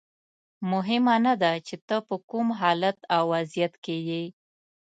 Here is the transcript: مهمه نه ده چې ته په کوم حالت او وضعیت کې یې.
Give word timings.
مهمه 0.71 1.15
نه 1.25 1.33
ده 1.41 1.51
چې 1.67 1.75
ته 1.87 1.95
په 2.07 2.15
کوم 2.29 2.47
حالت 2.61 2.97
او 3.15 3.23
وضعیت 3.33 3.73
کې 3.83 3.95
یې. 4.09 4.23